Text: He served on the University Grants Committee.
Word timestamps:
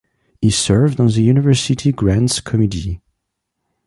He 0.41 0.49
served 0.49 0.99
on 0.99 1.05
the 1.09 1.21
University 1.21 1.91
Grants 1.91 2.39
Committee. 2.41 3.01